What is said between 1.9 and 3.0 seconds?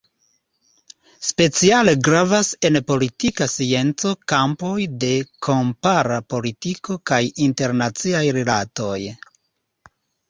gravas en